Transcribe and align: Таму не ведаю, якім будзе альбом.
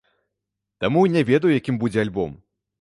Таму 0.85 1.05
не 1.17 1.23
ведаю, 1.29 1.53
якім 1.61 1.81
будзе 1.87 2.05
альбом. 2.09 2.37